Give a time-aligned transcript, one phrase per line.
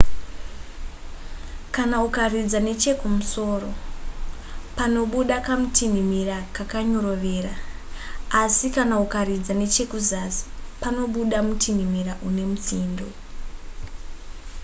[1.75, 3.71] kana ukaridza nechekumusoro
[4.77, 7.53] panobuda kamutinhimira kakanyorovera
[8.41, 10.43] asi kana ukaridza nechekuzasi
[10.81, 13.07] panobuda mutinhimira une mutsindo